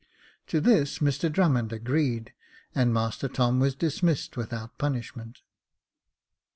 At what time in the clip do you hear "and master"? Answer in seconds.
2.73-3.27